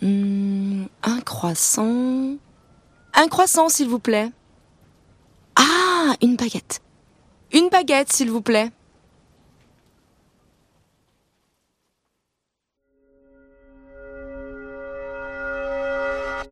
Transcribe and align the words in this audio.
Hmm, 0.00 0.84
un 1.02 1.20
croissant. 1.20 2.36
Un 3.14 3.28
croissant, 3.28 3.68
s'il 3.68 3.88
vous 3.88 3.98
plaît. 3.98 4.30
Ah, 5.56 6.14
une 6.22 6.36
baguette. 6.36 6.80
Une 7.52 7.68
baguette, 7.68 8.12
s'il 8.12 8.30
vous 8.30 8.42
plaît. 8.42 8.70